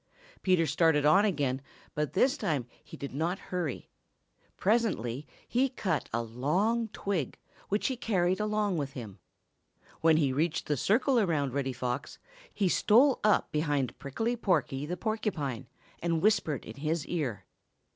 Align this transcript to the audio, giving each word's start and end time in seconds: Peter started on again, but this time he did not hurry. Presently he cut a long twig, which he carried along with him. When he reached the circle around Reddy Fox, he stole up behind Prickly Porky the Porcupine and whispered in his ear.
Peter 0.41 0.65
started 0.65 1.05
on 1.05 1.25
again, 1.25 1.61
but 1.93 2.13
this 2.13 2.35
time 2.35 2.65
he 2.83 2.97
did 2.97 3.13
not 3.13 3.37
hurry. 3.53 3.91
Presently 4.57 5.27
he 5.47 5.69
cut 5.69 6.09
a 6.11 6.23
long 6.23 6.87
twig, 6.87 7.37
which 7.69 7.85
he 7.85 7.95
carried 7.95 8.39
along 8.39 8.77
with 8.79 8.93
him. 8.93 9.19
When 9.99 10.17
he 10.17 10.33
reached 10.33 10.65
the 10.65 10.75
circle 10.75 11.19
around 11.19 11.53
Reddy 11.53 11.71
Fox, 11.73 12.17
he 12.51 12.67
stole 12.67 13.19
up 13.23 13.51
behind 13.51 13.99
Prickly 13.99 14.35
Porky 14.35 14.87
the 14.87 14.97
Porcupine 14.97 15.67
and 16.01 16.19
whispered 16.23 16.65
in 16.65 16.77
his 16.77 17.05
ear. 17.05 17.45